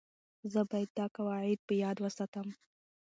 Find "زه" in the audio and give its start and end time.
0.51-0.61